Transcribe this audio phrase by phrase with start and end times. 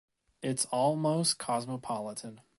[0.41, 2.41] It’s almost cosmopolitan